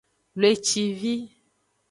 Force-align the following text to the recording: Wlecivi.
Wlecivi. 0.37 1.15